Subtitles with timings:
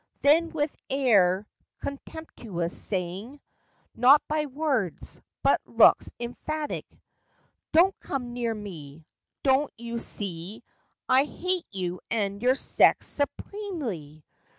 [0.23, 1.45] Then, with air
[1.79, 3.39] contemptuous, saying,
[3.93, 6.87] Not by words, but looks emphatic:
[7.71, 9.05] "Do n't come near me!
[9.43, 10.63] Do n't you see
[11.07, 14.23] I Hate you and your sex supremely!